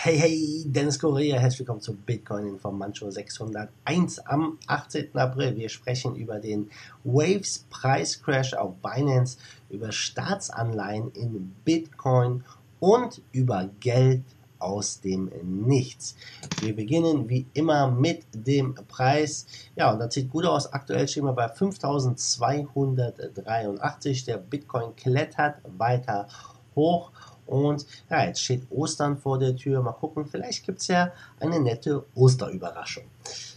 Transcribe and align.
Hey, 0.00 0.16
hey, 0.16 0.62
Dennis 0.64 0.96
Correa, 0.96 1.40
herzlich 1.40 1.58
willkommen 1.58 1.80
zu 1.80 1.92
Bitcoin 1.92 2.46
Informancho 2.46 3.10
601 3.10 4.20
am 4.26 4.56
18. 4.68 5.16
April. 5.16 5.56
Wir 5.56 5.68
sprechen 5.68 6.14
über 6.14 6.38
den 6.38 6.70
Waves 7.02 7.66
Preiscrash 7.68 8.54
auf 8.54 8.76
Binance, 8.76 9.38
über 9.68 9.90
Staatsanleihen 9.90 11.10
in 11.14 11.52
Bitcoin 11.64 12.44
und 12.78 13.22
über 13.32 13.68
Geld 13.80 14.22
aus 14.60 15.00
dem 15.00 15.32
Nichts. 15.42 16.14
Wir 16.60 16.76
beginnen 16.76 17.28
wie 17.28 17.46
immer 17.54 17.90
mit 17.90 18.24
dem 18.32 18.76
Preis. 18.86 19.46
Ja, 19.74 19.92
und 19.92 19.98
das 19.98 20.14
sieht 20.14 20.30
gut 20.30 20.44
aus. 20.44 20.72
Aktuell 20.72 21.08
stehen 21.08 21.24
wir 21.24 21.32
bei 21.32 21.48
5283. 21.48 24.26
Der 24.26 24.36
Bitcoin 24.36 24.94
klettert 24.94 25.56
weiter 25.76 26.28
hoch 26.76 27.10
und 27.48 27.86
ja, 28.10 28.24
jetzt 28.26 28.42
steht 28.42 28.70
Ostern 28.70 29.16
vor 29.16 29.38
der 29.38 29.56
Tür. 29.56 29.82
Mal 29.82 29.92
gucken, 29.92 30.26
vielleicht 30.26 30.64
gibt 30.64 30.80
es 30.80 30.88
ja 30.88 31.12
eine 31.40 31.58
nette 31.58 32.04
Osterüberraschung. 32.14 33.04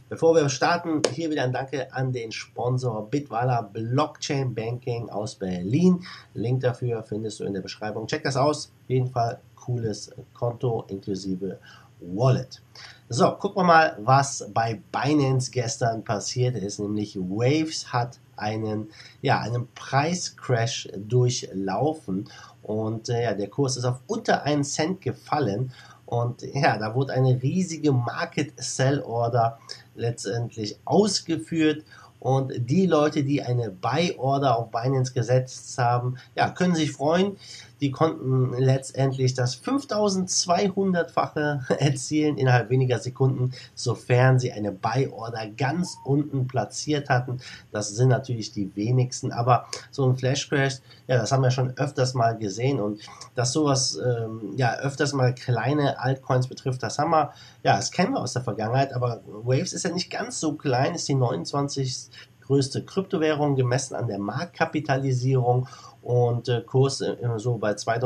Bevor 0.09 0.35
wir 0.35 0.49
starten, 0.49 1.01
hier 1.13 1.29
wieder 1.29 1.43
ein 1.43 1.53
Danke 1.53 1.93
an 1.93 2.11
den 2.11 2.31
Sponsor 2.31 3.09
Bitwala 3.09 3.61
Blockchain 3.61 4.53
Banking 4.53 5.09
aus 5.09 5.35
Berlin. 5.35 6.03
Link 6.33 6.61
dafür 6.61 7.03
findest 7.03 7.39
du 7.39 7.45
in 7.45 7.53
der 7.53 7.61
Beschreibung. 7.61 8.07
Check 8.07 8.23
das 8.23 8.35
aus. 8.35 8.73
Auf 8.83 8.89
jeden 8.89 9.09
Fall 9.09 9.39
cooles 9.55 10.11
Konto 10.33 10.83
inklusive 10.89 11.59
Wallet. 12.01 12.61
So, 13.09 13.31
gucken 13.31 13.61
wir 13.61 13.67
mal, 13.67 13.97
was 14.01 14.49
bei 14.53 14.81
Binance 14.91 15.51
gestern 15.51 16.03
passiert 16.03 16.55
ist. 16.55 16.79
Nämlich 16.79 17.15
Waves 17.17 17.93
hat 17.93 18.19
einen, 18.41 18.89
ja, 19.21 19.39
einen 19.39 19.67
Preiscrash 19.73 20.89
durchlaufen 20.95 22.27
und 22.61 23.09
äh, 23.09 23.23
ja, 23.23 23.33
der 23.33 23.49
Kurs 23.49 23.77
ist 23.77 23.85
auf 23.85 23.99
unter 24.07 24.43
einen 24.43 24.63
Cent 24.63 25.01
gefallen. 25.01 25.71
Und 26.05 26.41
ja, 26.41 26.77
da 26.77 26.93
wurde 26.93 27.13
eine 27.13 27.41
riesige 27.41 27.91
Market 27.91 28.53
Sell 28.57 29.01
Order 29.01 29.59
letztendlich 29.95 30.77
ausgeführt. 30.85 31.85
Und 32.19 32.53
die 32.69 32.85
Leute, 32.85 33.23
die 33.23 33.41
eine 33.41 33.71
Buy 33.71 34.15
Order 34.17 34.57
auf 34.57 34.69
Binance 34.69 35.13
gesetzt 35.13 35.77
haben, 35.77 36.17
ja, 36.35 36.49
können 36.49 36.75
sich 36.75 36.91
freuen. 36.91 37.37
Die 37.81 37.91
konnten 37.91 38.53
letztendlich 38.53 39.33
das 39.33 39.61
5200-fache 39.63 41.61
erzielen 41.79 42.37
innerhalb 42.37 42.69
weniger 42.69 42.99
Sekunden, 42.99 43.53
sofern 43.73 44.37
sie 44.39 44.51
eine 44.51 44.71
Buy-Order 44.71 45.47
ganz 45.57 45.97
unten 46.05 46.47
platziert 46.47 47.09
hatten. 47.09 47.39
Das 47.71 47.89
sind 47.89 48.09
natürlich 48.09 48.51
die 48.51 48.75
wenigsten, 48.75 49.31
aber 49.31 49.65
so 49.89 50.07
ein 50.07 50.15
Flash 50.15 50.47
Crash, 50.47 50.75
ja, 51.07 51.17
das 51.17 51.31
haben 51.31 51.41
wir 51.41 51.51
schon 51.51 51.75
öfters 51.77 52.13
mal 52.13 52.37
gesehen 52.37 52.79
und 52.79 53.01
dass 53.35 53.51
sowas 53.51 53.97
ähm, 53.97 54.53
ja 54.55 54.75
öfters 54.75 55.13
mal 55.13 55.33
kleine 55.33 55.99
Altcoins 55.99 56.47
betrifft, 56.47 56.83
das 56.83 56.99
haben 56.99 57.11
wir, 57.11 57.33
ja, 57.63 57.77
das 57.77 57.91
kennen 57.91 58.13
wir 58.13 58.21
aus 58.21 58.33
der 58.33 58.43
Vergangenheit, 58.43 58.93
aber 58.93 59.21
Waves 59.25 59.73
ist 59.73 59.83
ja 59.83 59.91
nicht 59.91 60.11
ganz 60.11 60.39
so 60.39 60.53
klein, 60.53 60.93
ist 60.93 61.07
die 61.07 61.15
29 61.15 62.09
größte 62.51 62.83
Kryptowährung 62.83 63.55
gemessen 63.55 63.95
an 63.95 64.07
der 64.07 64.19
Marktkapitalisierung 64.19 65.69
und 66.01 66.49
äh, 66.49 66.61
Kurs 66.61 66.99
äh, 66.99 67.15
so 67.37 67.57
bei 67.57 67.71
2,65 67.71 67.99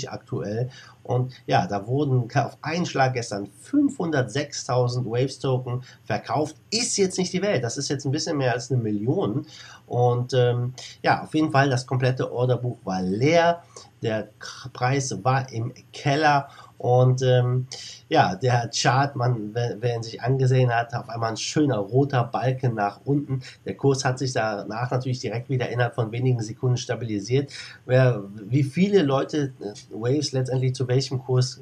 Dollar 0.00 0.12
aktuell. 0.12 0.70
Und 1.04 1.32
ja, 1.46 1.68
da 1.68 1.86
wurden 1.86 2.28
auf 2.34 2.58
einen 2.62 2.84
Schlag 2.84 3.14
gestern 3.14 3.48
506.000 3.70 5.04
Waves 5.04 5.38
Token 5.38 5.84
verkauft. 6.02 6.56
Ist 6.72 6.96
jetzt 6.96 7.16
nicht 7.16 7.32
die 7.32 7.42
Welt, 7.42 7.62
das 7.62 7.76
ist 7.76 7.88
jetzt 7.88 8.04
ein 8.04 8.10
bisschen 8.10 8.38
mehr 8.38 8.54
als 8.54 8.72
eine 8.72 8.82
Million. 8.82 9.46
Und 9.86 10.34
ähm, 10.34 10.74
ja, 11.02 11.22
auf 11.22 11.32
jeden 11.34 11.52
Fall, 11.52 11.70
das 11.70 11.86
komplette 11.86 12.32
Orderbuch 12.32 12.78
war 12.82 13.02
leer. 13.02 13.62
Der 14.02 14.30
Preis 14.72 15.16
war 15.22 15.52
im 15.52 15.72
Keller 15.92 16.48
und 16.80 17.20
ähm, 17.20 17.66
ja, 18.08 18.36
der 18.36 18.70
Chart, 18.74 19.14
man, 19.14 19.50
wer, 19.52 19.94
ihn 19.94 20.02
sich 20.02 20.22
angesehen 20.22 20.74
hat, 20.74 20.94
auf 20.94 21.10
einmal 21.10 21.28
ein 21.28 21.36
schöner 21.36 21.76
roter 21.76 22.24
Balken 22.24 22.74
nach 22.74 23.02
unten. 23.04 23.42
Der 23.66 23.76
Kurs 23.76 24.02
hat 24.06 24.18
sich 24.18 24.32
danach 24.32 24.90
natürlich 24.90 25.18
direkt 25.18 25.50
wieder 25.50 25.68
innerhalb 25.68 25.94
von 25.94 26.10
wenigen 26.10 26.40
Sekunden 26.40 26.78
stabilisiert. 26.78 27.52
Wer, 27.84 28.22
wie 28.48 28.62
viele 28.62 29.02
Leute 29.02 29.52
äh, 29.60 29.74
Waves 29.90 30.32
letztendlich 30.32 30.74
zu 30.74 30.88
welchem 30.88 31.22
Kurs 31.22 31.60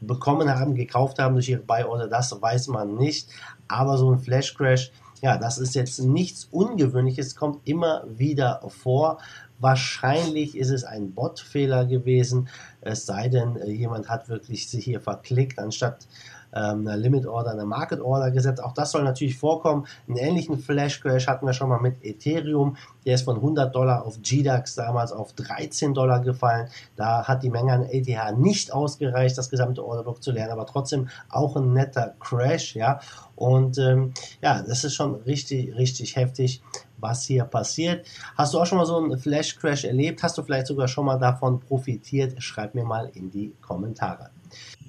bekommen 0.00 0.48
haben, 0.48 0.74
gekauft 0.74 1.18
haben 1.18 1.34
durch 1.34 1.50
ihre 1.50 1.60
Buy-Order, 1.60 2.08
das 2.08 2.40
weiß 2.40 2.68
man 2.68 2.94
nicht. 2.94 3.28
Aber 3.68 3.98
so 3.98 4.10
ein 4.10 4.18
Flash 4.18 4.54
Crash, 4.54 4.90
ja, 5.20 5.36
das 5.36 5.58
ist 5.58 5.74
jetzt 5.74 6.00
nichts 6.00 6.48
Ungewöhnliches, 6.50 7.36
kommt 7.36 7.68
immer 7.68 8.04
wieder 8.08 8.62
vor. 8.68 9.18
Wahrscheinlich 9.60 10.56
ist 10.56 10.70
es 10.70 10.84
ein 10.84 11.12
Bot-Fehler 11.12 11.84
gewesen, 11.86 12.48
es 12.80 13.06
sei 13.06 13.28
denn, 13.28 13.56
äh, 13.56 13.70
jemand 13.70 14.08
hat 14.08 14.28
wirklich 14.28 14.68
sich 14.68 14.84
hier 14.84 15.00
verklickt, 15.00 15.58
anstatt 15.58 16.06
ähm, 16.54 16.86
eine 16.86 16.96
Limit 16.96 17.26
Order, 17.26 17.52
eine 17.52 17.64
Market 17.64 18.00
Order 18.00 18.30
gesetzt. 18.30 18.62
Auch 18.62 18.72
das 18.72 18.92
soll 18.92 19.04
natürlich 19.04 19.36
vorkommen. 19.36 19.86
Einen 20.06 20.16
ähnlichen 20.16 20.58
Flash 20.58 21.00
Crash 21.00 21.26
hatten 21.26 21.46
wir 21.46 21.52
schon 21.52 21.68
mal 21.68 21.80
mit 21.80 22.04
Ethereum. 22.04 22.76
Der 23.04 23.14
ist 23.14 23.22
von 23.24 23.36
100 23.36 23.74
Dollar 23.74 24.04
auf 24.04 24.20
GDAX 24.22 24.74
damals 24.74 25.12
auf 25.12 25.32
13 25.34 25.94
Dollar 25.94 26.20
gefallen. 26.20 26.68
Da 26.96 27.26
hat 27.26 27.42
die 27.42 27.50
Menge 27.50 27.72
an 27.72 27.82
ETH 27.84 28.08
nicht 28.38 28.72
ausgereicht, 28.72 29.36
das 29.36 29.50
gesamte 29.50 29.84
Orderbook 29.84 30.22
zu 30.22 30.32
lernen, 30.32 30.52
aber 30.52 30.66
trotzdem 30.66 31.08
auch 31.28 31.56
ein 31.56 31.72
netter 31.72 32.14
Crash, 32.20 32.74
ja. 32.74 33.00
Und 33.34 33.78
ähm, 33.78 34.12
ja, 34.42 34.62
das 34.62 34.84
ist 34.84 34.94
schon 34.94 35.14
richtig, 35.14 35.76
richtig 35.76 36.16
heftig 36.16 36.62
was 37.00 37.24
hier 37.24 37.44
passiert. 37.44 38.06
Hast 38.36 38.54
du 38.54 38.60
auch 38.60 38.66
schon 38.66 38.78
mal 38.78 38.86
so 38.86 38.96
einen 38.96 39.18
Flash 39.18 39.56
Crash 39.56 39.84
erlebt? 39.84 40.22
Hast 40.22 40.36
du 40.38 40.42
vielleicht 40.42 40.66
sogar 40.66 40.88
schon 40.88 41.06
mal 41.06 41.18
davon 41.18 41.60
profitiert? 41.60 42.42
Schreib 42.42 42.74
mir 42.74 42.84
mal 42.84 43.10
in 43.14 43.30
die 43.30 43.52
Kommentare. 43.60 44.30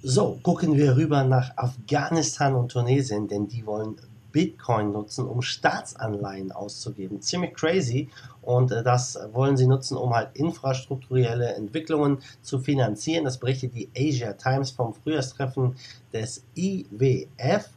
So, 0.02 0.40
gucken 0.44 0.78
wir 0.78 0.96
rüber 0.96 1.24
nach 1.24 1.58
Afghanistan 1.58 2.56
und 2.56 2.72
Tunesien, 2.72 3.28
denn 3.28 3.48
die 3.48 3.66
wollen 3.66 3.98
Bitcoin 4.32 4.92
nutzen, 4.92 5.28
um 5.28 5.42
Staatsanleihen 5.42 6.52
auszugeben. 6.52 7.22
Ziemlich 7.22 7.54
crazy. 7.54 8.10
Und 8.42 8.72
äh, 8.72 8.84
das 8.84 9.20
wollen 9.34 9.58
sie 9.58 9.68
nutzen, 9.68 9.98
um 9.98 10.14
halt 10.14 10.30
infrastrukturelle 10.36 11.54
Entwicklungen 11.56 12.20
zu 12.42 12.60
finanzieren. 12.60 13.26
Das 13.26 13.38
berichtet 13.38 13.76
die 13.76 13.90
Asia 13.96 14.34
Times 14.34 14.72
vom 14.72 14.94
Frühjahrstreffen 14.94 15.76
des 16.14 16.44
IWF. 16.56 17.70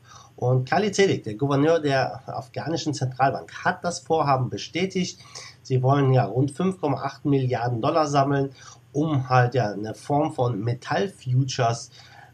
Und 0.43 0.69
Khalid 0.69 0.97
Zedik, 0.97 1.23
der 1.23 1.35
Gouverneur 1.35 1.79
der 1.79 2.21
afghanischen 2.27 2.95
Zentralbank, 2.95 3.65
hat 3.65 3.85
das 3.85 4.01
Vorhaben 4.01 4.51
bestätigt. 4.51 5.21
Sie 5.63 5.85
wollen 5.85 6.13
ja 6.13 6.25
rund 6.25 6.51
5,8 6.51 7.29
Milliarden 7.29 7.81
Dollar 7.81 8.09
sammeln, 8.09 8.51
um 8.93 9.29
halt 9.29 9.55
ja 9.55 9.71
eine 9.71 9.95
Form 9.95 10.33
von 10.33 10.59
Metallfutures 10.59 11.91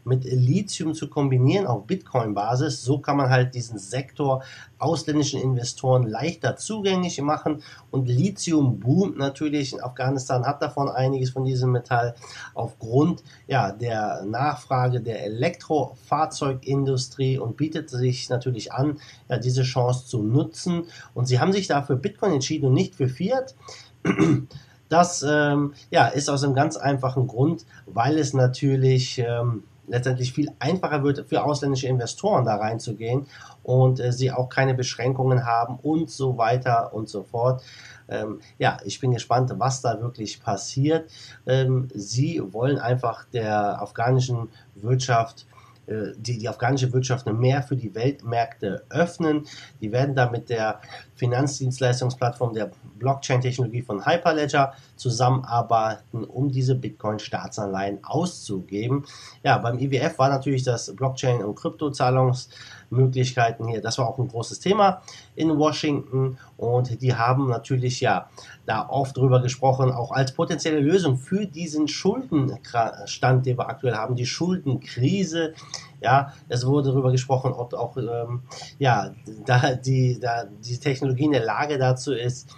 mit 0.09 0.25
Lithium 0.25 0.93
zu 0.93 1.09
kombinieren 1.09 1.65
auf 1.65 1.87
Bitcoin-Basis. 1.87 2.83
So 2.83 2.99
kann 2.99 3.15
man 3.15 3.29
halt 3.29 3.55
diesen 3.55 3.79
Sektor 3.79 4.43
ausländischen 4.77 5.41
Investoren 5.41 6.05
leichter 6.07 6.57
zugänglich 6.57 7.21
machen. 7.21 7.63
Und 7.91 8.09
Lithium 8.09 8.77
boomt 8.79 9.17
natürlich. 9.17 9.81
Afghanistan 9.83 10.45
hat 10.45 10.61
davon 10.61 10.89
einiges 10.89 11.29
von 11.29 11.45
diesem 11.45 11.71
Metall 11.71 12.15
aufgrund 12.53 13.23
ja, 13.47 13.71
der 13.71 14.25
Nachfrage 14.25 14.99
der 14.99 15.23
Elektrofahrzeugindustrie 15.23 17.37
und 17.37 17.55
bietet 17.55 17.89
sich 17.89 18.29
natürlich 18.29 18.73
an, 18.73 18.99
ja, 19.29 19.37
diese 19.37 19.63
Chance 19.63 20.07
zu 20.07 20.23
nutzen. 20.23 20.83
Und 21.13 21.27
sie 21.27 21.39
haben 21.39 21.53
sich 21.53 21.67
dafür 21.67 21.95
Bitcoin 21.95 22.33
entschieden 22.33 22.65
und 22.65 22.73
nicht 22.73 22.95
für 22.95 23.07
Fiat. 23.07 23.55
Das 24.89 25.23
ähm, 25.27 25.73
ja, 25.91 26.07
ist 26.07 26.29
aus 26.29 26.43
einem 26.43 26.55
ganz 26.55 26.75
einfachen 26.75 27.27
Grund, 27.27 27.65
weil 27.85 28.17
es 28.17 28.33
natürlich 28.33 29.19
ähm, 29.19 29.63
letztendlich 29.89 30.33
viel 30.33 30.51
einfacher 30.59 31.03
wird 31.03 31.27
für 31.27 31.43
ausländische 31.43 31.87
Investoren 31.87 32.45
da 32.45 32.55
reinzugehen 32.55 33.27
und 33.63 33.99
äh, 33.99 34.11
sie 34.11 34.31
auch 34.31 34.49
keine 34.49 34.73
Beschränkungen 34.73 35.45
haben 35.45 35.77
und 35.81 36.09
so 36.09 36.37
weiter 36.37 36.93
und 36.93 37.09
so 37.09 37.23
fort. 37.23 37.63
Ähm, 38.07 38.39
ja, 38.57 38.77
ich 38.85 38.99
bin 38.99 39.11
gespannt, 39.11 39.51
was 39.57 39.81
da 39.81 40.01
wirklich 40.01 40.41
passiert. 40.41 41.09
Ähm, 41.45 41.89
sie 41.93 42.41
wollen 42.51 42.79
einfach 42.79 43.25
der 43.25 43.81
afghanischen 43.81 44.49
Wirtschaft 44.75 45.45
äh, 45.89 46.13
die, 46.17 46.37
die 46.37 46.47
afghanische 46.47 46.93
Wirtschaft 46.93 47.25
mehr 47.25 47.63
für 47.63 47.75
die 47.75 47.95
Weltmärkte 47.95 48.83
öffnen. 48.89 49.47
Die 49.81 49.91
werden 49.91 50.15
da 50.15 50.29
mit 50.29 50.49
der 50.49 50.81
Finanzdienstleistungsplattform 51.19 52.53
der 52.53 52.71
Blockchain-Technologie 52.97 53.81
von 53.81 54.05
Hyperledger 54.05 54.73
zusammenarbeiten, 54.95 56.23
um 56.23 56.49
diese 56.49 56.75
Bitcoin-Staatsanleihen 56.75 57.99
auszugeben. 58.03 59.05
Ja, 59.43 59.57
beim 59.57 59.77
IWF 59.77 60.17
war 60.17 60.29
natürlich 60.29 60.63
das 60.63 60.95
Blockchain- 60.95 61.43
und 61.43 61.55
Kryptozahlungsmöglichkeiten 61.55 63.67
hier, 63.67 63.81
das 63.81 63.97
war 63.97 64.07
auch 64.07 64.17
ein 64.17 64.29
großes 64.29 64.59
Thema 64.59 65.01
in 65.35 65.57
Washington 65.57 66.37
und 66.57 67.01
die 67.01 67.15
haben 67.15 67.49
natürlich 67.49 68.01
ja 68.01 68.29
da 68.65 68.87
oft 68.87 69.17
drüber 69.17 69.41
gesprochen, 69.41 69.91
auch 69.91 70.11
als 70.11 70.33
potenzielle 70.33 70.79
Lösung 70.79 71.17
für 71.17 71.45
diesen 71.45 71.87
Schuldenstand, 71.87 73.45
den 73.45 73.57
wir 73.57 73.67
aktuell 73.67 73.95
haben, 73.95 74.15
die 74.15 74.25
Schuldenkrise 74.25 75.53
Ja, 76.01 76.33
es 76.47 76.65
wurde 76.65 76.89
darüber 76.89 77.11
gesprochen, 77.11 77.51
ob 77.51 77.73
auch 77.73 77.97
ähm, 77.97 78.43
ja, 78.77 79.13
da 79.45 79.75
die, 79.75 80.19
da 80.19 80.45
die 80.45 80.77
Technologie 80.77 81.25
in 81.25 81.31
der 81.31 81.43
Lage 81.43 81.77
dazu 81.77 82.13
ist, 82.13 82.49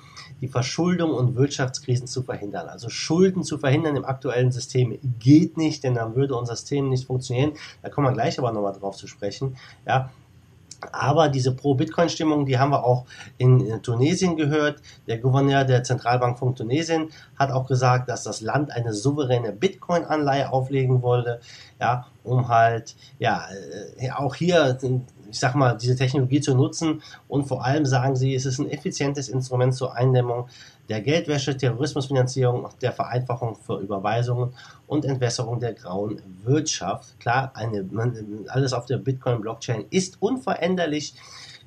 die 0.41 0.47
Verschuldung 0.47 1.11
und 1.11 1.35
Wirtschaftskrisen 1.35 2.07
zu 2.07 2.23
verhindern. 2.23 2.67
Also 2.67 2.89
Schulden 2.89 3.43
zu 3.43 3.57
verhindern 3.59 3.95
im 3.95 4.05
aktuellen 4.05 4.51
System 4.51 4.97
geht 5.19 5.55
nicht, 5.55 5.83
denn 5.83 5.95
dann 5.95 6.15
würde 6.15 6.35
unser 6.35 6.55
System 6.55 6.89
nicht 6.89 7.05
funktionieren. 7.05 7.53
Da 7.83 7.89
kommen 7.89 8.07
wir 8.07 8.13
gleich 8.13 8.39
aber 8.39 8.51
nochmal 8.51 8.73
drauf 8.73 8.95
zu 8.95 9.07
sprechen. 9.07 9.57
Ja, 9.87 10.09
aber 10.91 11.29
diese 11.29 11.55
Pro-Bitcoin-Stimmung, 11.55 12.45
die 12.45 12.57
haben 12.57 12.71
wir 12.71 12.83
auch 12.83 13.05
in 13.37 13.81
Tunesien 13.81 14.35
gehört. 14.35 14.81
Der 15.07 15.17
Gouverneur 15.17 15.63
der 15.63 15.83
Zentralbank 15.83 16.39
von 16.39 16.55
Tunesien 16.55 17.09
hat 17.37 17.51
auch 17.51 17.67
gesagt, 17.67 18.09
dass 18.09 18.23
das 18.23 18.41
Land 18.41 18.71
eine 18.71 18.93
souveräne 18.93 19.51
Bitcoin-Anleihe 19.51 20.51
auflegen 20.51 21.01
wollte, 21.01 21.39
ja, 21.79 22.07
um 22.23 22.47
halt, 22.47 22.95
ja, 23.19 23.47
äh, 23.97 24.11
auch 24.11 24.35
hier 24.35 24.77
ich 25.31 25.39
sag 25.39 25.55
mal, 25.55 25.77
diese 25.77 25.95
Technologie 25.95 26.41
zu 26.41 26.53
nutzen 26.53 27.01
und 27.27 27.45
vor 27.45 27.63
allem 27.63 27.85
sagen 27.85 28.15
sie, 28.15 28.35
es 28.35 28.45
ist 28.45 28.59
ein 28.59 28.69
effizientes 28.69 29.29
Instrument 29.29 29.73
zur 29.73 29.95
Eindämmung 29.95 30.47
der 30.91 30.99
Geldwäsche, 30.99 31.55
Terrorismusfinanzierung, 31.55 32.67
der 32.81 32.91
Vereinfachung 32.91 33.55
für 33.55 33.79
Überweisungen 33.79 34.53
und 34.87 35.05
Entwässerung 35.05 35.61
der 35.61 35.71
grauen 35.73 36.21
Wirtschaft. 36.43 37.17
Klar, 37.17 37.53
eine, 37.55 37.87
alles 38.49 38.73
auf 38.73 38.87
der 38.87 38.97
Bitcoin-Blockchain 38.97 39.85
ist 39.89 40.21
unveränderlich 40.21 41.15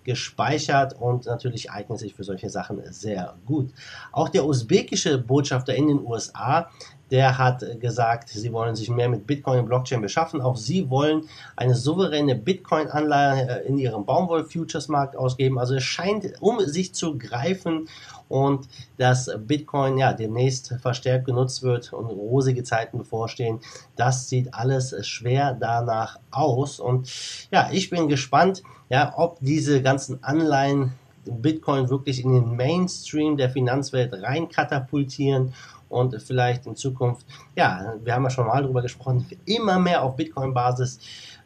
gespeichert 0.05 1.01
und 1.01 1.25
natürlich 1.25 1.71
eignet 1.71 2.01
sich 2.01 2.15
für 2.15 2.23
solche 2.23 2.51
Sachen 2.51 2.83
sehr 2.93 3.35
gut. 3.47 3.73
Auch 4.13 4.29
der 4.29 4.45
usbekische 4.45 5.17
Botschafter 5.17 5.75
in 5.75 5.89
den 5.89 6.05
USA 6.05 6.69
der 7.11 7.39
hat 7.39 7.65
gesagt, 7.81 8.29
sie 8.31 8.53
wollen 8.53 8.75
sich 8.75 8.89
mehr 8.89 9.09
mit 9.09 9.27
Bitcoin 9.27 9.61
und 9.61 9.67
Blockchain 9.67 10.01
beschaffen. 10.01 10.41
Auch 10.41 10.57
sie 10.57 10.89
wollen 10.91 11.29
eine 11.57 11.75
souveräne 11.75 12.35
Bitcoin-Anleihe 12.35 13.63
in 13.67 13.79
ihrem 13.79 14.05
Baumwoll-Futures-Markt 14.05 15.17
ausgeben. 15.17 15.59
Also 15.59 15.75
es 15.75 15.85
scheint 15.85 16.33
um 16.41 16.61
sich 16.61 16.95
zu 16.95 17.19
greifen 17.19 17.89
und 18.29 18.69
dass 18.97 19.31
Bitcoin 19.39 19.99
ja 19.99 20.13
demnächst 20.13 20.75
verstärkt 20.81 21.27
genutzt 21.27 21.63
wird 21.63 21.93
und 21.93 22.07
rosige 22.07 22.65
Zeiten 22.65 22.99
bevorstehen. 22.99 23.61
Das 23.97 24.29
sieht 24.29 24.55
alles 24.55 24.95
schwer 25.07 25.55
danach 25.59 26.19
aus. 26.31 26.81
Und 26.81 27.09
ja, 27.51 27.69
ich 27.71 27.91
bin 27.91 28.09
gespannt, 28.09 28.63
ja, 28.89 29.13
ob 29.17 29.39
diese 29.41 29.83
ganzen 29.83 30.25
Anleihen 30.25 30.93
Bitcoin 31.27 31.89
wirklich 31.89 32.23
in 32.23 32.33
den 32.33 32.57
Mainstream 32.57 33.37
der 33.37 33.51
Finanzwelt 33.51 34.13
rein 34.23 34.49
katapultieren 34.49 35.55
und 35.95 36.21
vielleicht 36.21 36.67
in 36.67 36.75
Zukunft, 36.75 37.25
ja, 37.55 37.95
wir 38.03 38.15
haben 38.15 38.25
ja 38.25 38.31
schon 38.31 38.47
mal 38.47 38.61
darüber 38.61 38.83
gesprochen, 38.83 39.27
immer 39.47 39.79
mehr 39.79 40.03
auf 40.03 40.17
Bitcoin-Basis 40.17 40.99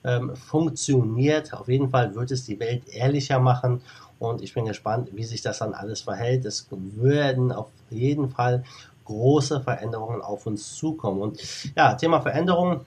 ähm, 0.05 0.35
funktioniert. 0.35 1.53
Auf 1.53 1.69
jeden 1.69 1.91
Fall 1.91 2.15
wird 2.15 2.31
es 2.31 2.47
die 2.47 2.59
Welt 2.59 2.89
ehrlicher 2.89 3.39
machen 3.39 3.83
und 4.19 4.41
ich 4.41 4.55
bin 4.55 4.65
gespannt, 4.65 5.11
wie 5.13 5.25
sich 5.25 5.43
das 5.43 5.59
dann 5.59 5.75
alles 5.75 6.01
verhält. 6.01 6.47
Es 6.47 6.67
werden 6.71 7.53
auf 7.53 7.69
jeden 7.91 8.31
Fall 8.31 8.65
große 9.05 9.61
Veränderungen 9.61 10.23
auf 10.23 10.47
uns 10.47 10.75
zukommen. 10.75 11.21
Und 11.21 11.41
ja, 11.77 11.95
Thema 11.95 12.21
Veränderungen 12.21 12.81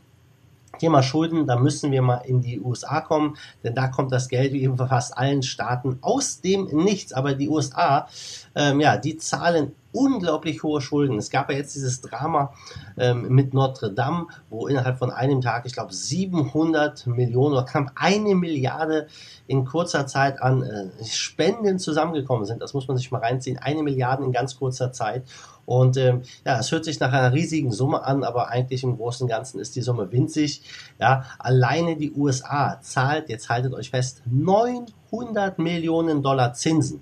Thema 0.80 1.04
Schulden, 1.04 1.46
da 1.46 1.58
müssen 1.58 1.92
wir 1.92 2.02
mal 2.02 2.22
in 2.25 2.42
die 2.42 2.60
USA 2.60 3.02
kommen, 3.02 3.38
denn 3.63 3.75
da 3.75 3.88
kommt 3.90 4.12
das 4.12 4.30
Geld 4.30 4.54
wie 4.54 4.63
in 4.63 4.78
fast 4.78 5.16
allen 5.16 5.44
Staaten 5.44 6.00
aus 6.02 6.42
dem 6.42 6.66
Nichts. 6.72 7.13
Aber 7.13 7.34
die 7.34 7.50
USA, 7.50 8.08
ähm, 8.56 8.80
ja, 8.80 8.98
die 8.98 9.18
zahlen 9.18 9.74
unglaublich 9.91 10.63
hohe 10.63 10.81
Schulden. 10.81 11.17
Es 11.17 11.29
gab 11.29 11.49
ja 11.49 11.57
jetzt 11.57 11.75
dieses 11.75 12.01
Drama 12.01 12.53
ähm, 12.97 13.27
mit 13.29 13.53
Notre 13.53 13.91
Dame, 13.91 14.27
wo 14.49 14.67
innerhalb 14.67 14.97
von 14.97 15.11
einem 15.11 15.41
Tag, 15.41 15.65
ich 15.65 15.73
glaube, 15.73 15.93
700 15.93 17.07
Millionen 17.07 17.53
oder 17.53 17.65
knapp 17.65 17.91
eine 17.95 18.35
Milliarde 18.35 19.07
in 19.47 19.65
kurzer 19.65 20.07
Zeit 20.07 20.41
an 20.41 20.63
äh, 20.63 20.89
Spenden 21.05 21.79
zusammengekommen 21.79 22.45
sind. 22.45 22.61
Das 22.61 22.73
muss 22.73 22.88
man 22.88 22.97
sich 22.97 23.11
mal 23.11 23.19
reinziehen. 23.19 23.57
Eine 23.57 23.83
Milliarde 23.83 24.23
in 24.23 24.31
ganz 24.31 24.57
kurzer 24.57 24.91
Zeit. 24.91 25.23
Und 25.65 25.97
ähm, 25.97 26.23
ja, 26.45 26.59
es 26.59 26.71
hört 26.71 26.85
sich 26.85 26.99
nach 26.99 27.13
einer 27.13 27.33
riesigen 27.33 27.71
Summe 27.71 28.03
an, 28.03 28.23
aber 28.23 28.49
eigentlich 28.49 28.83
im 28.83 28.97
Großen 28.97 29.25
und 29.25 29.29
Ganzen 29.29 29.59
ist 29.59 29.75
die 29.75 29.81
Summe 29.81 30.11
winzig. 30.11 30.63
Ja, 30.99 31.25
alleine 31.38 31.95
die 31.95 32.11
USA 32.11 32.79
zahlt, 32.81 33.29
jetzt 33.29 33.49
haltet 33.49 33.73
euch 33.73 33.89
fest, 33.89 34.21
900 34.25 35.59
Millionen 35.59 36.23
Dollar 36.23 36.53
Zinsen 36.53 37.01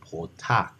pro 0.00 0.28
Tag. 0.38 0.77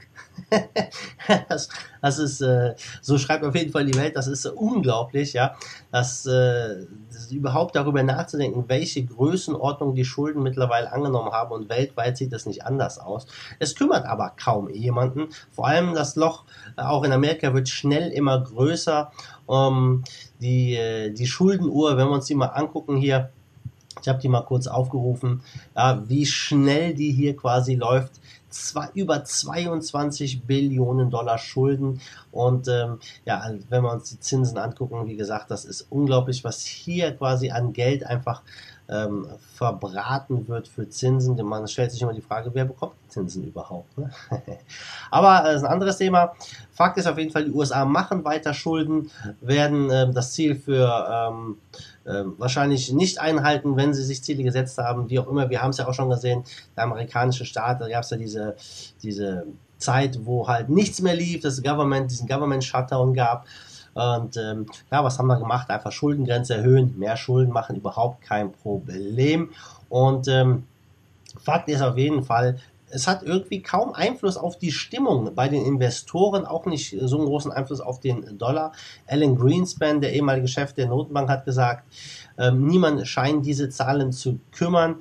das, 1.48 1.68
das, 2.00 2.18
ist, 2.18 2.40
äh, 2.40 2.74
so 3.02 3.18
schreibt 3.18 3.44
auf 3.44 3.54
jeden 3.54 3.72
Fall 3.72 3.84
die 3.84 3.98
Welt, 3.98 4.16
das 4.16 4.26
ist 4.26 4.44
äh, 4.44 4.50
unglaublich, 4.50 5.32
ja, 5.32 5.54
dass, 5.90 6.26
äh, 6.26 6.86
überhaupt 7.30 7.76
darüber 7.76 8.02
nachzudenken, 8.02 8.64
welche 8.68 9.04
Größenordnung 9.04 9.94
die 9.94 10.04
Schulden 10.04 10.42
mittlerweile 10.42 10.92
angenommen 10.92 11.32
haben 11.32 11.52
und 11.52 11.68
weltweit 11.68 12.16
sieht 12.16 12.32
das 12.32 12.46
nicht 12.46 12.64
anders 12.64 12.98
aus. 12.98 13.26
Es 13.58 13.74
kümmert 13.74 14.06
aber 14.06 14.32
kaum 14.36 14.70
jemanden, 14.70 15.28
vor 15.50 15.66
allem 15.66 15.94
das 15.94 16.16
Loch 16.16 16.44
äh, 16.76 16.82
auch 16.82 17.04
in 17.04 17.12
Amerika 17.12 17.52
wird 17.54 17.68
schnell 17.68 18.10
immer 18.10 18.40
größer. 18.40 19.12
Ähm, 19.50 20.04
die, 20.40 20.74
äh, 20.74 21.10
die 21.10 21.26
Schuldenuhr, 21.26 21.96
wenn 21.96 22.08
wir 22.08 22.14
uns 22.14 22.26
die 22.26 22.34
mal 22.34 22.46
angucken 22.46 22.96
hier, 22.96 23.30
ich 24.00 24.08
habe 24.08 24.20
die 24.20 24.28
mal 24.28 24.42
kurz 24.42 24.66
aufgerufen, 24.66 25.42
ja, 25.74 26.08
wie 26.08 26.24
schnell 26.24 26.94
die 26.94 27.12
hier 27.12 27.36
quasi 27.36 27.74
läuft 27.74 28.12
zwei, 28.50 28.88
über 28.94 29.24
22 29.24 30.42
Billionen 30.42 31.10
Dollar 31.10 31.38
Schulden. 31.38 32.00
Und 32.32 32.68
ähm, 32.68 32.98
ja, 33.24 33.50
wenn 33.68 33.82
wir 33.82 33.92
uns 33.92 34.10
die 34.10 34.20
Zinsen 34.20 34.58
angucken, 34.58 35.06
wie 35.06 35.16
gesagt, 35.16 35.50
das 35.50 35.64
ist 35.64 35.86
unglaublich, 35.90 36.44
was 36.44 36.62
hier 36.62 37.16
quasi 37.16 37.50
an 37.50 37.72
Geld 37.72 38.04
einfach 38.04 38.42
ähm, 38.88 39.26
verbraten 39.54 40.48
wird 40.48 40.66
für 40.66 40.88
Zinsen. 40.88 41.36
Man 41.44 41.68
stellt 41.68 41.92
sich 41.92 42.00
immer 42.00 42.14
die 42.14 42.22
Frage, 42.22 42.50
wer 42.54 42.64
bekommt 42.64 42.94
Zinsen 43.08 43.44
überhaupt? 43.44 43.96
Ne? 43.98 44.10
Aber 45.10 45.42
das 45.44 45.52
äh, 45.52 45.56
ist 45.56 45.64
ein 45.64 45.72
anderes 45.72 45.98
Thema. 45.98 46.34
Fakt 46.78 46.96
ist 46.96 47.08
auf 47.08 47.18
jeden 47.18 47.32
Fall, 47.32 47.44
die 47.44 47.50
USA 47.50 47.84
machen 47.84 48.24
weiter 48.24 48.54
Schulden, 48.54 49.10
werden 49.40 49.90
ähm, 49.90 50.14
das 50.14 50.32
Ziel 50.32 50.54
für 50.54 51.08
ähm, 51.10 51.56
äh, 52.04 52.22
wahrscheinlich 52.38 52.92
nicht 52.92 53.20
einhalten, 53.20 53.76
wenn 53.76 53.94
sie 53.94 54.04
sich 54.04 54.22
Ziele 54.22 54.44
gesetzt 54.44 54.78
haben, 54.78 55.10
wie 55.10 55.18
auch 55.18 55.26
immer. 55.26 55.50
Wir 55.50 55.60
haben 55.60 55.70
es 55.70 55.78
ja 55.78 55.88
auch 55.88 55.92
schon 55.92 56.08
gesehen, 56.08 56.44
der 56.76 56.84
amerikanische 56.84 57.44
Staat, 57.44 57.80
da 57.80 57.88
gab 57.88 58.04
es 58.04 58.10
ja 58.10 58.16
diese, 58.16 58.54
diese 59.02 59.44
Zeit, 59.78 60.20
wo 60.22 60.46
halt 60.46 60.68
nichts 60.68 61.02
mehr 61.02 61.16
lief, 61.16 61.40
das 61.40 61.60
Government, 61.64 62.12
diesen 62.12 62.28
Government 62.28 62.62
Shutdown 62.62 63.12
gab. 63.12 63.46
Und 63.94 64.36
ähm, 64.36 64.66
ja, 64.92 65.02
was 65.02 65.18
haben 65.18 65.26
wir 65.26 65.36
gemacht? 65.36 65.70
Einfach 65.70 65.90
Schuldengrenze 65.90 66.54
erhöhen, 66.54 66.96
mehr 66.96 67.16
Schulden 67.16 67.52
machen, 67.52 67.74
überhaupt 67.74 68.22
kein 68.22 68.52
Problem. 68.52 69.50
Und 69.88 70.28
ähm, 70.28 70.62
Fakt 71.42 71.68
ist 71.70 71.82
auf 71.82 71.98
jeden 71.98 72.22
Fall, 72.22 72.60
es 72.90 73.06
hat 73.06 73.22
irgendwie 73.22 73.62
kaum 73.62 73.92
Einfluss 73.92 74.36
auf 74.36 74.58
die 74.58 74.72
Stimmung 74.72 75.34
bei 75.34 75.48
den 75.48 75.64
Investoren, 75.64 76.44
auch 76.44 76.66
nicht 76.66 76.96
so 77.00 77.16
einen 77.16 77.26
großen 77.26 77.52
Einfluss 77.52 77.80
auf 77.80 78.00
den 78.00 78.38
Dollar. 78.38 78.72
Alan 79.06 79.36
Greenspan, 79.36 80.00
der 80.00 80.12
ehemalige 80.12 80.48
Chef 80.48 80.72
der 80.72 80.86
Notenbank, 80.86 81.28
hat 81.28 81.44
gesagt, 81.44 81.84
ähm, 82.38 82.66
niemand 82.66 83.06
scheint 83.06 83.44
diese 83.44 83.68
Zahlen 83.68 84.12
zu 84.12 84.38
kümmern. 84.52 84.96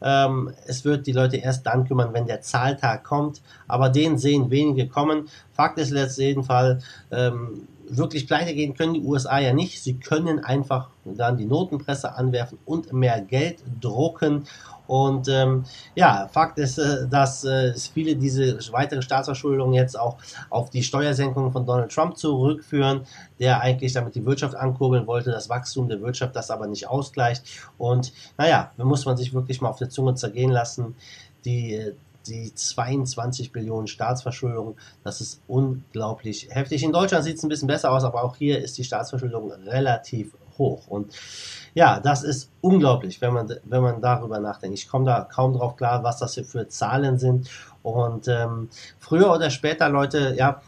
Ähm, 0.00 0.52
es 0.66 0.84
wird 0.84 1.06
die 1.06 1.12
Leute 1.12 1.36
erst 1.36 1.66
dann 1.66 1.86
kümmern, 1.86 2.12
wenn 2.12 2.26
der 2.26 2.40
Zahltag 2.40 3.04
kommt, 3.04 3.40
aber 3.68 3.88
den 3.88 4.18
sehen 4.18 4.50
wenige 4.50 4.88
kommen. 4.88 5.28
Fakt 5.52 5.78
ist 5.78 5.90
letzten 5.90 6.22
jedenfalls, 6.22 6.84
ähm, 7.10 7.68
wirklich 7.96 8.26
pleite 8.26 8.54
gehen 8.54 8.74
können 8.74 8.94
die 8.94 9.02
USA 9.02 9.38
ja 9.38 9.52
nicht. 9.52 9.82
Sie 9.82 9.94
können 9.94 10.44
einfach 10.44 10.90
dann 11.04 11.36
die 11.36 11.46
Notenpresse 11.46 12.14
anwerfen 12.14 12.58
und 12.64 12.92
mehr 12.92 13.20
Geld 13.20 13.58
drucken 13.80 14.44
und 14.92 15.28
ähm, 15.28 15.64
ja, 15.94 16.28
Fakt 16.30 16.58
ist, 16.58 16.78
äh, 16.78 17.08
dass 17.08 17.44
äh, 17.44 17.72
viele 17.74 18.16
diese 18.16 18.58
weitere 18.72 19.00
Staatsverschuldung 19.00 19.72
jetzt 19.72 19.98
auch 19.98 20.18
auf 20.50 20.68
die 20.68 20.82
Steuersenkung 20.82 21.52
von 21.52 21.64
Donald 21.64 21.90
Trump 21.92 22.18
zurückführen, 22.18 23.06
der 23.38 23.60
eigentlich 23.60 23.92
damit 23.92 24.14
die 24.14 24.26
Wirtschaft 24.26 24.54
ankurbeln 24.54 25.06
wollte, 25.06 25.30
das 25.30 25.48
Wachstum 25.48 25.88
der 25.88 26.02
Wirtschaft 26.02 26.36
das 26.36 26.50
aber 26.50 26.66
nicht 26.66 26.88
ausgleicht. 26.88 27.44
Und 27.78 28.12
naja, 28.36 28.72
da 28.76 28.84
muss 28.84 29.06
man 29.06 29.16
sich 29.16 29.32
wirklich 29.32 29.60
mal 29.60 29.70
auf 29.70 29.78
der 29.78 29.88
Zunge 29.88 30.14
zergehen 30.14 30.50
lassen. 30.50 30.94
Die 31.44 31.92
die 32.26 32.54
22 32.54 33.52
Billionen 33.52 33.86
Staatsverschuldung, 33.86 34.76
das 35.04 35.20
ist 35.20 35.40
unglaublich 35.46 36.48
heftig. 36.50 36.82
In 36.82 36.92
Deutschland 36.92 37.24
sieht 37.24 37.36
es 37.36 37.42
ein 37.42 37.48
bisschen 37.48 37.68
besser 37.68 37.90
aus, 37.90 38.04
aber 38.04 38.24
auch 38.24 38.36
hier 38.36 38.60
ist 38.60 38.78
die 38.78 38.84
Staatsverschuldung 38.84 39.52
relativ 39.52 40.34
hoch. 40.58 40.86
Und 40.86 41.12
ja, 41.74 42.00
das 42.00 42.22
ist 42.22 42.50
unglaublich, 42.60 43.20
wenn 43.20 43.32
man, 43.32 43.54
wenn 43.64 43.82
man 43.82 44.00
darüber 44.00 44.38
nachdenkt. 44.38 44.78
Ich 44.78 44.88
komme 44.88 45.06
da 45.06 45.22
kaum 45.30 45.54
drauf 45.54 45.76
klar, 45.76 46.02
was 46.04 46.18
das 46.18 46.34
hier 46.34 46.44
für 46.44 46.68
Zahlen 46.68 47.18
sind. 47.18 47.48
Und 47.82 48.28
ähm, 48.28 48.68
früher 49.00 49.32
oder 49.32 49.50
später, 49.50 49.88
Leute, 49.88 50.34
ja, 50.36 50.62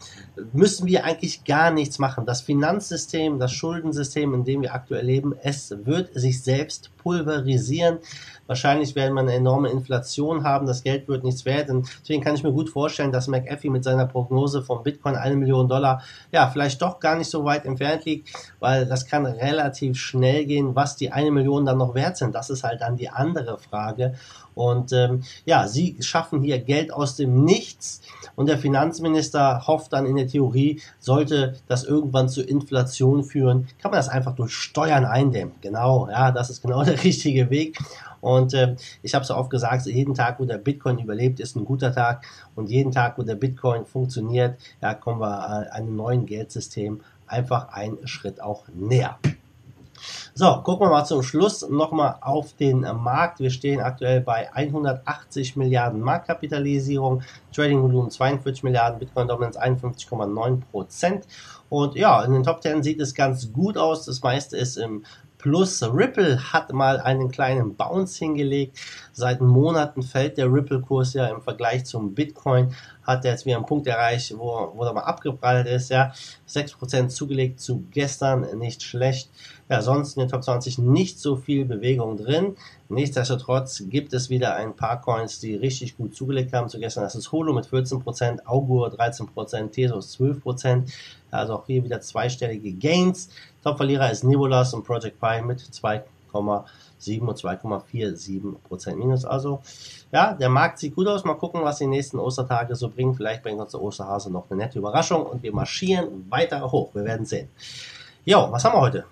müssen 0.51 0.85
wir 0.85 1.05
eigentlich 1.05 1.45
gar 1.45 1.71
nichts 1.71 1.97
machen. 1.97 2.25
Das 2.25 2.41
Finanzsystem, 2.41 3.39
das 3.39 3.53
Schuldensystem, 3.53 4.33
in 4.33 4.43
dem 4.43 4.61
wir 4.61 4.73
aktuell 4.73 5.05
leben, 5.05 5.33
es 5.41 5.73
wird 5.85 6.13
sich 6.13 6.43
selbst 6.43 6.91
pulverisieren. 6.97 7.99
Wahrscheinlich 8.47 8.95
werden 8.95 9.13
wir 9.13 9.21
eine 9.21 9.33
enorme 9.33 9.69
Inflation 9.69 10.43
haben, 10.43 10.67
das 10.67 10.83
Geld 10.83 11.07
wird 11.07 11.23
nichts 11.23 11.45
wert. 11.45 11.69
Und 11.69 11.87
deswegen 12.01 12.23
kann 12.23 12.35
ich 12.35 12.43
mir 12.43 12.51
gut 12.51 12.69
vorstellen, 12.69 13.11
dass 13.11 13.27
McAfee 13.27 13.69
mit 13.69 13.83
seiner 13.83 14.05
Prognose 14.05 14.61
von 14.61 14.83
Bitcoin 14.83 15.15
eine 15.15 15.35
Million 15.35 15.67
Dollar 15.67 16.01
ja 16.31 16.47
vielleicht 16.47 16.81
doch 16.81 16.99
gar 16.99 17.15
nicht 17.17 17.29
so 17.29 17.43
weit 17.43 17.65
entfernt 17.65 18.05
liegt, 18.05 18.29
weil 18.59 18.85
das 18.85 19.07
kann 19.07 19.25
relativ 19.25 19.97
schnell 19.97 20.45
gehen, 20.45 20.75
was 20.75 20.95
die 20.95 21.11
eine 21.11 21.31
Million 21.31 21.65
dann 21.65 21.77
noch 21.77 21.95
wert 21.95 22.17
sind. 22.17 22.35
Das 22.35 22.49
ist 22.49 22.63
halt 22.63 22.81
dann 22.81 22.97
die 22.97 23.09
andere 23.09 23.57
Frage. 23.57 24.13
Und 24.55 24.93
ähm, 24.93 25.23
ja, 25.45 25.67
sie 25.67 25.97
schaffen 25.99 26.41
hier 26.41 26.59
Geld 26.59 26.91
aus 26.91 27.17
dem 27.17 27.43
Nichts 27.43 28.01
und 28.35 28.47
der 28.47 28.57
Finanzminister 28.57 29.67
hofft 29.67 29.93
dann 29.93 30.05
in 30.05 30.15
der 30.15 30.27
Theorie, 30.27 30.81
sollte 30.99 31.55
das 31.67 31.83
irgendwann 31.83 32.29
zu 32.29 32.41
Inflation 32.41 33.23
führen, 33.23 33.67
kann 33.81 33.91
man 33.91 33.99
das 33.99 34.09
einfach 34.09 34.33
durch 34.33 34.53
Steuern 34.53 35.05
eindämmen. 35.05 35.55
Genau, 35.61 36.07
ja, 36.09 36.31
das 36.31 36.49
ist 36.49 36.61
genau 36.61 36.83
der 36.85 37.03
richtige 37.03 37.49
Weg. 37.49 37.77
Und 38.25 38.55
äh, 38.55 38.75
ich 39.03 39.13
habe 39.13 39.23
es 39.23 39.29
oft 39.29 39.51
gesagt, 39.51 39.85
jeden 39.85 40.15
Tag, 40.15 40.39
wo 40.39 40.45
der 40.45 40.57
Bitcoin 40.57 40.97
überlebt, 40.97 41.39
ist 41.39 41.55
ein 41.55 41.63
guter 41.63 41.93
Tag. 41.93 42.25
Und 42.55 42.71
jeden 42.71 42.91
Tag, 42.91 43.19
wo 43.19 43.21
der 43.21 43.35
Bitcoin 43.35 43.85
funktioniert, 43.85 44.57
ja, 44.81 44.95
kommen 44.95 45.21
wir 45.21 45.67
äh, 45.69 45.69
einem 45.69 45.95
neuen 45.95 46.25
Geldsystem 46.25 47.01
einfach 47.27 47.69
einen 47.69 48.07
Schritt 48.07 48.41
auch 48.41 48.63
näher. 48.73 49.19
So, 50.33 50.61
gucken 50.63 50.87
wir 50.87 50.91
mal 50.91 51.05
zum 51.05 51.21
Schluss 51.21 51.69
nochmal 51.69 52.15
auf 52.21 52.53
den 52.53 52.79
Markt. 52.81 53.39
Wir 53.39 53.51
stehen 53.51 53.79
aktuell 53.79 54.21
bei 54.21 54.51
180 54.51 55.55
Milliarden 55.55 56.01
Marktkapitalisierung, 56.01 57.21
Trading 57.53 57.83
Volumen 57.83 58.09
42 58.09 58.63
Milliarden, 58.63 58.97
Bitcoin 58.97 59.27
Dominance 59.27 59.61
51,9 59.61 60.61
Prozent. 60.71 61.27
Und 61.69 61.95
ja, 61.95 62.23
in 62.23 62.33
den 62.33 62.43
Top 62.43 62.63
10 62.63 62.81
sieht 62.81 62.99
es 62.99 63.13
ganz 63.13 63.53
gut 63.53 63.77
aus. 63.77 64.05
Das 64.05 64.21
meiste 64.23 64.57
ist 64.57 64.77
im 64.77 65.03
Plus 65.45 65.83
Ripple 65.83 66.53
hat 66.53 66.73
mal 66.73 66.99
einen 66.99 67.29
kleinen 67.29 67.75
Bounce 67.75 68.17
hingelegt. 68.17 68.79
Seit 69.11 69.41
Monaten 69.41 70.01
fällt 70.01 70.39
der 70.39 70.51
Ripple-Kurs 70.51 71.13
ja 71.13 71.27
im 71.27 71.39
Vergleich 71.39 71.85
zum 71.85 72.15
Bitcoin. 72.15 72.73
Hat 73.05 73.23
er 73.25 73.31
jetzt 73.31 73.45
wieder 73.45 73.57
einen 73.57 73.65
Punkt 73.65 73.87
erreicht, 73.87 74.33
wo, 74.37 74.71
wo 74.75 74.83
er 74.83 74.93
mal 74.93 75.01
abgeprallt 75.01 75.67
ist. 75.67 75.89
Ja, 75.89 76.13
6% 76.49 77.09
zugelegt 77.09 77.59
zu 77.59 77.83
gestern, 77.91 78.57
nicht 78.57 78.83
schlecht. 78.83 79.29
Ja, 79.69 79.81
sonst 79.81 80.15
in 80.15 80.21
den 80.21 80.29
Top 80.29 80.43
20 80.43 80.77
nicht 80.77 81.19
so 81.19 81.35
viel 81.35 81.65
Bewegung 81.65 82.17
drin. 82.17 82.55
Nichtsdestotrotz 82.87 83.83
gibt 83.89 84.13
es 84.13 84.29
wieder 84.29 84.55
ein 84.55 84.75
paar 84.75 85.01
Coins, 85.01 85.39
die 85.39 85.55
richtig 85.55 85.97
gut 85.97 86.15
zugelegt 86.15 86.53
haben 86.53 86.69
zu 86.69 86.79
gestern. 86.79 87.03
Das 87.03 87.15
ist 87.15 87.31
Holo 87.31 87.51
mit 87.53 87.65
14%, 87.65 88.45
Augur 88.45 88.89
13%, 88.89 89.71
Tesos 89.71 90.19
12%. 90.19 90.83
Also 91.31 91.55
auch 91.55 91.65
hier 91.65 91.83
wieder 91.83 91.99
zweistellige 92.01 92.73
Gains. 92.73 93.29
Top-Verlierer 93.63 94.11
ist 94.11 94.23
Nivolas 94.23 94.73
und 94.73 94.83
Project 94.83 95.19
Pi 95.19 95.41
mit 95.41 95.59
2,7 96.35 97.19
und 97.21 97.37
2,47% 97.37 98.95
Minus. 98.95 99.25
Also, 99.25 99.61
ja, 100.11 100.33
der 100.33 100.49
Markt 100.49 100.79
sieht 100.79 100.95
gut 100.95 101.07
aus. 101.07 101.23
Mal 101.23 101.35
gucken, 101.35 101.63
was 101.63 101.77
die 101.77 101.87
nächsten 101.87 102.19
Ostertage 102.19 102.75
so 102.75 102.89
bringen. 102.89 103.13
Vielleicht 103.13 103.43
bringt 103.43 103.59
uns 103.59 103.71
der 103.71 103.81
Osterhase 103.81 104.31
noch 104.31 104.49
eine 104.49 104.63
nette 104.63 104.79
Überraschung 104.79 105.25
und 105.25 105.43
wir 105.43 105.53
marschieren 105.53 106.25
weiter 106.29 106.71
hoch. 106.71 106.93
Wir 106.93 107.05
werden 107.05 107.25
sehen. 107.25 107.49
Jo, 108.23 108.47
was 108.51 108.63
haben 108.65 108.75
wir 108.75 108.81
heute? 108.81 109.05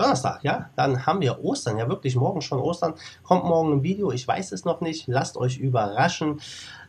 Donnerstag, 0.00 0.42
ja, 0.44 0.70
dann 0.76 1.04
haben 1.04 1.20
wir 1.20 1.44
Ostern, 1.44 1.76
ja 1.76 1.86
wirklich 1.86 2.16
morgen 2.16 2.40
schon 2.40 2.58
Ostern. 2.58 2.94
Kommt 3.22 3.44
morgen 3.44 3.72
ein 3.74 3.82
Video, 3.82 4.10
ich 4.12 4.26
weiß 4.26 4.52
es 4.52 4.64
noch 4.64 4.80
nicht, 4.80 5.06
lasst 5.08 5.36
euch 5.36 5.58
überraschen. 5.58 6.40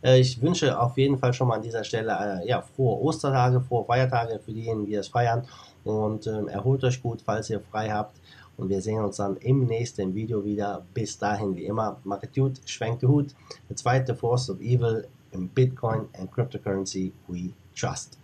Äh, 0.01 0.21
ich 0.21 0.41
wünsche 0.41 0.79
auf 0.79 0.97
jeden 0.97 1.17
Fall 1.17 1.33
schon 1.33 1.49
mal 1.49 1.55
an 1.55 1.61
dieser 1.61 1.83
Stelle 1.83 2.41
äh, 2.41 2.47
ja, 2.47 2.61
frohe 2.61 3.01
Ostertage, 3.01 3.59
frohe 3.59 3.83
Feiertage 3.83 4.39
für 4.39 4.53
diejenigen, 4.53 4.85
die 4.85 4.95
es 4.95 5.09
feiern 5.09 5.45
und 5.83 6.25
ähm, 6.27 6.47
erholt 6.47 6.85
euch 6.85 7.01
gut, 7.01 7.21
falls 7.21 7.49
ihr 7.49 7.59
frei 7.59 7.89
habt. 7.89 8.15
Und 8.61 8.69
wir 8.69 8.79
sehen 8.79 9.03
uns 9.03 9.17
dann 9.17 9.37
im 9.37 9.65
nächsten 9.65 10.13
Video 10.13 10.45
wieder. 10.45 10.85
Bis 10.93 11.17
dahin, 11.17 11.55
wie 11.55 11.65
immer, 11.65 11.99
macht 12.03 12.31
gut, 12.35 12.61
schwenkt 12.67 13.01
den 13.01 13.09
Hut. 13.09 13.33
The 13.69 13.75
zweite 13.75 14.13
Force 14.13 14.51
of 14.51 14.61
Evil 14.61 15.07
in 15.31 15.49
Bitcoin 15.49 16.07
and 16.13 16.31
Cryptocurrency 16.31 17.11
we 17.27 17.53
trust. 17.75 18.19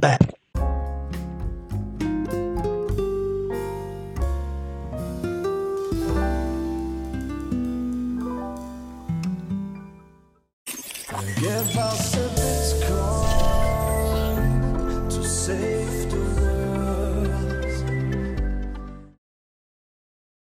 Bam! 0.00 0.18